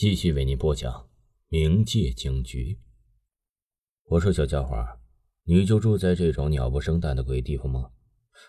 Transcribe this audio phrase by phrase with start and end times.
[0.00, 0.90] 继续为您播讲
[1.50, 2.72] 《冥界警局》。
[4.04, 4.74] 我说：“小家伙，
[5.44, 7.90] 你就住在这种鸟不生蛋的鬼地方吗？”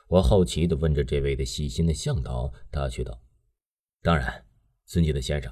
[0.08, 3.22] 我好奇的问着这位的细心的向导，他却道
[4.02, 4.46] ：“当然，
[4.86, 5.52] 尊敬的先生，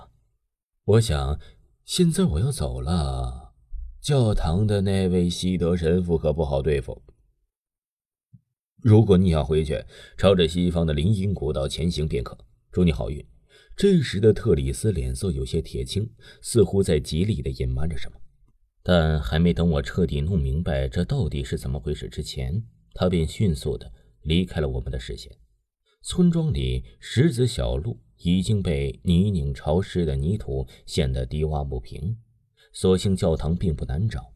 [0.86, 1.38] 我想
[1.84, 3.54] 现在我要走了，
[4.00, 7.04] 教堂的那位西德神父可不好对付。
[8.78, 9.84] 如果你要回去，
[10.18, 12.38] 朝着西方的林荫古道前行便可。
[12.72, 13.22] 祝你好运。”
[13.80, 16.12] 这时的特里斯脸色有些铁青，
[16.42, 18.18] 似乎在极力的隐瞒着什么。
[18.84, 22.62] 但还没等我彻底弄明白这到底是怎么回事之前，
[22.94, 23.90] 他便迅速的
[24.24, 25.32] 离开了我们的视线。
[26.02, 32.18] 村庄里石子小路已经被泥泞潮湿的泥土陷得低洼不平，
[32.74, 34.34] 所幸教堂并不难找。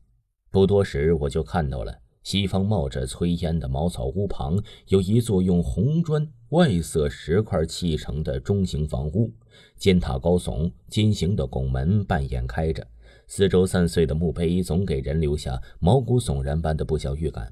[0.51, 1.99] 不多时，我就看到了。
[2.23, 9.33] 西方冒着炊烟的茅草屋旁，有一座用红砖外色石块砌成的中型房屋，
[9.75, 12.87] 尖塔高耸，金形的拱门半掩开着，
[13.25, 17.51] 四周散碎的墓碑总给人留下毛骨悚然般的不祥预感。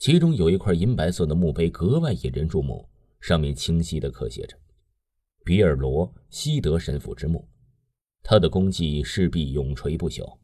[0.00, 2.88] 其中有一块银白色的墓碑格外引人注目，
[3.20, 4.56] 上面清晰地刻写着
[5.46, 7.46] “比尔罗·西德神父之墓”，
[8.20, 10.38] 他的功绩势必永垂不朽。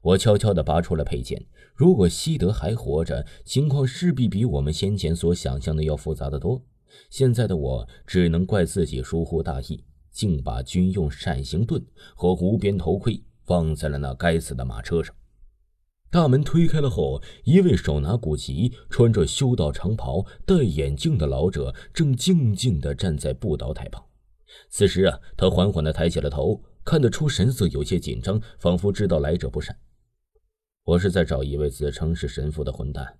[0.00, 1.44] 我悄悄地拔出了佩剑。
[1.74, 6.64] 如果西德还活着，情况势必比我们先前所想象的要复杂的多。
[7.10, 15.14] 现在的我只能怪自己疏忽大意，竟把军用扇形盾和无边头盔放在了那该死的马车上。
[16.10, 24.04] 大门推开了后，一位手拿古籍、穿着修道长袍、戴眼镜的老者正静静地站在布道台旁。
[24.68, 29.74] 此时啊，他缓缓地抬起了头，看得出神色有些紧张，仿佛知道来者不善。
[30.84, 33.18] 我是在找一位自称是神父的混蛋。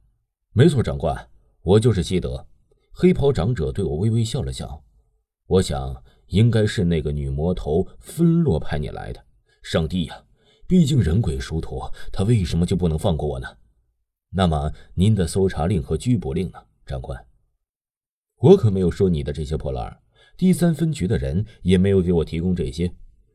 [0.52, 1.30] 没错，长官，
[1.62, 2.46] 我就是西德。
[2.92, 4.84] 黑袍长者对我微微笑了笑。
[5.46, 9.24] 我想应该是那个女魔头芬洛派你来的。
[9.62, 10.24] 上帝呀，
[10.66, 11.80] 毕竟人鬼殊途，
[12.12, 13.48] 他为什么就不能放过我呢？
[14.30, 17.26] 那么您的搜查令和拘捕令呢，长官？
[18.38, 20.00] 我可没有说你的这些破烂儿。
[20.36, 22.94] 第三分局的人也没有给我提供这些。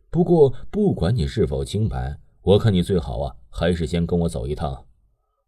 [0.10, 2.20] 不过不管你是否清白。
[2.42, 4.86] 我看你最好啊，还是先跟我走一趟。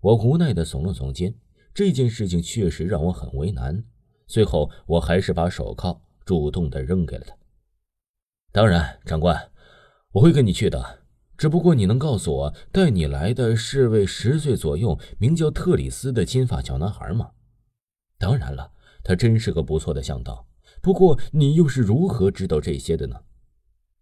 [0.01, 1.33] 我无奈的耸了耸肩，
[1.73, 3.85] 这件事情确实让我很为难。
[4.29, 7.35] 最后，我还是把手铐主动的扔给了他。
[8.51, 9.51] 当然，长官，
[10.11, 10.99] 我会跟你去的。
[11.35, 17.31] 只不过，你能告诉我，带你来的是位十岁左右、名叫特里斯的金发小男孩吗？
[18.19, 18.71] 当然了，
[19.03, 20.45] 他真是个不错的向导。
[20.79, 23.21] 不过，你又是如何知道这些的呢？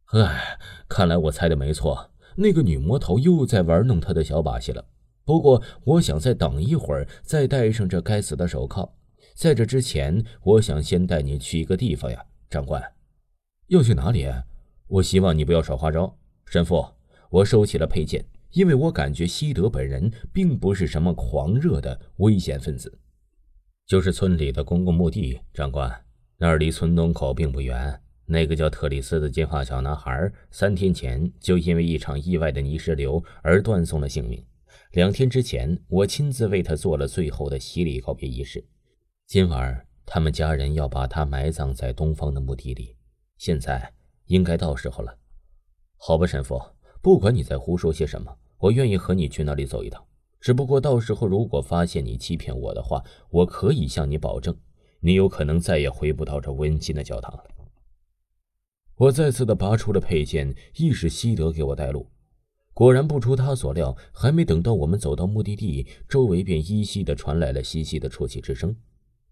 [0.07, 2.11] 唉，看来我猜的没错。
[2.35, 4.89] 那个女魔头又在玩弄他的小把戏了。
[5.23, 8.96] 不过，我想再等一会儿，再戴上这该死的手铐。
[9.37, 12.81] 在这之前，我想先带你去一个地方呀，长官。
[13.67, 14.25] 要去哪里？
[14.87, 16.17] 我希望你不要耍花招。
[16.47, 16.83] 神父，
[17.29, 22.97] 我收起了佩剑，因为我感觉西德本人并不是什么狂热的危险分子。
[23.85, 26.03] 就是村里的公共墓地，长官，
[26.39, 28.01] 那儿离村东口并不远。
[28.25, 34.43] 那个叫特里斯的金发小男孩，三天前就因为一场意外的泥石流而断送了性命。
[34.93, 38.65] 两天之前，我亲自为他做了最后的洗礼告别仪式。
[39.27, 42.95] 今晚，他们家人要把他埋葬在东方的墓地里。
[43.37, 43.93] 现在
[44.27, 45.17] 应该到时候了。
[45.97, 46.57] 好吧，神父，
[47.01, 50.01] 不管你在胡说些什么，我愿意和你去那里走一趟。
[50.39, 54.57] 只不过到时候如果发现你欺骗我的话，我可以向你保证，
[55.01, 57.43] 你有可能再也回不到这温馨的教堂了。
[58.95, 62.09] 我再次的拔出了佩剑，亦是西德给我带路。
[62.73, 68.73] 果然不出他所料，还没等到我们走到目的地，周围便依稀的传来了稀稀的啜泣之声。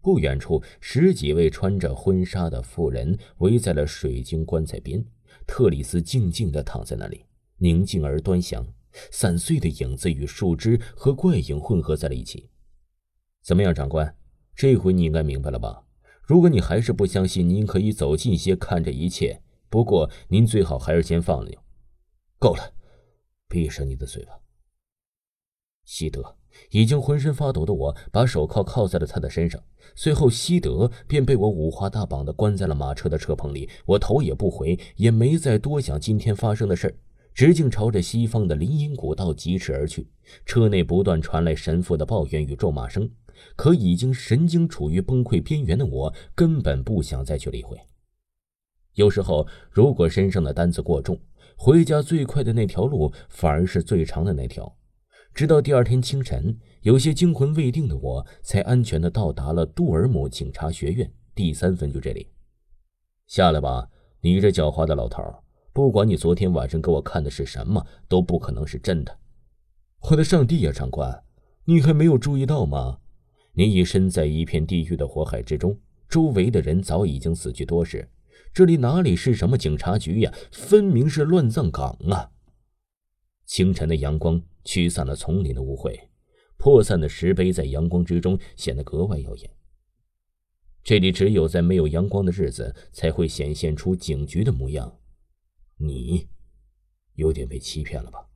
[0.06, 5.04] 不远处，十几位穿着婚纱的妇人围在了水晶棺材边。
[5.48, 7.26] 特里斯静静的躺在那里，
[7.58, 8.64] 宁静而端详。
[9.10, 12.52] 散碎的影子与树枝和怪影混合在了一起。
[13.42, 14.16] 怎么样，长官？
[14.56, 15.84] 这回你应该明白了吧？
[16.22, 19.42] 如果你还是不相信，您可以走近些看这一切。
[19.72, 21.52] 不过，您最好还是先放了。
[22.38, 22.74] 够了，
[23.48, 24.45] 闭上你的嘴巴。
[25.86, 26.36] 西德
[26.72, 29.62] 已经浑身发抖的我，把手铐铐在了他的身上。
[29.96, 33.70] 随后，西德便被我五花大绑的关在了马车的车棚里。
[33.86, 36.96] 我头也不回，也没再多想今天发生的事儿，
[37.34, 40.10] 直径朝着西方的林荫古道疾驰而去。
[40.46, 43.10] 车内不断传来神父的抱怨与咒骂声，
[43.56, 47.78] 可已经神经处于崩溃边缘的我，根本不想再去理会。
[48.94, 51.20] 有时候，如果身上的担子过重，
[51.58, 54.76] 回家最快的那条路反而是最长的那条。
[55.36, 62.30] 直到第二天清晨，有些惊魂未定的我，才安全的到达了杜尔姆警察学院第三分局这里。
[63.28, 63.90] 下来吧，
[64.22, 65.22] 你这狡猾的老头！
[65.74, 69.20] 不管你昨天晚上给我看的是什么，都不可能是真的。
[70.10, 71.24] 我的上帝呀，长官，
[71.66, 73.00] 你还没有注意到吗？
[73.56, 75.78] 你已身在一片地狱的火海之中，
[76.08, 78.10] 周围的人早已经死去多时。
[78.54, 80.34] 这里哪里是什么警察局呀？
[80.54, 82.32] 分明是乱葬岗啊！
[83.46, 85.98] 清晨的阳光驱散了丛林的污秽，
[86.58, 89.50] 破散的石碑在阳光之中显得格外耀眼。
[90.84, 95.00] 这里只有在没有阳光的日子，才会显现出警局的模样。
[95.78, 96.28] 你，
[97.14, 98.28] 有点被欺骗了吧？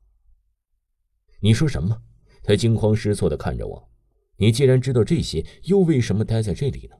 [1.41, 2.01] 你说什么？
[2.44, 3.89] 他惊慌失措的看着我。
[4.38, 6.95] 你既然知道这些，又为什么待在这里呢？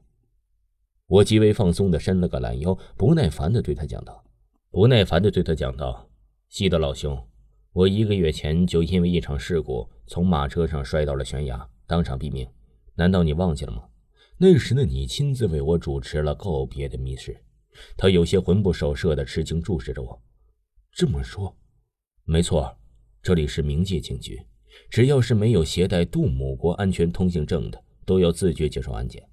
[1.06, 4.24] 我极为放松的伸了个懒腰，不耐烦的对他讲道
[4.70, 6.08] ：“不耐烦的对他讲道，
[6.48, 7.28] 西德老兄，
[7.72, 12.48] 我一个月前就因为一场事故从马车上摔到了悬崖，当场毙命。
[12.96, 13.84] 难道你忘记了吗？
[14.38, 17.44] 那时的你亲自为我主持了告别的密室。”
[17.96, 20.20] 他有些魂不守舍的吃惊注视着我。
[20.90, 21.56] 这么说，
[22.24, 22.76] 没错，
[23.22, 24.44] 这里是冥界警局，
[24.90, 29.24] 只要是没有携带杜姆国安全通行证的，都要自觉接受安检。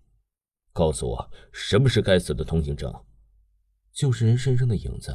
[0.72, 2.94] 告诉我，什么是该死的通行证？
[3.92, 5.12] 就是人身上的影子。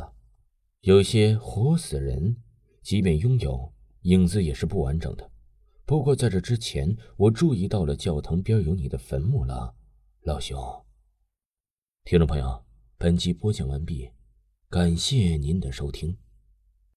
[0.80, 2.36] 有些活死人，
[2.82, 5.30] 即便拥有影子，也是不完整的。
[5.84, 9.74] 不过在这之前，我注意到了教堂边有你的坟墓了，
[10.22, 10.58] 老兄。
[12.04, 12.64] 听众朋友，
[12.98, 14.10] 本集播讲完毕，
[14.68, 16.16] 感谢您的收听。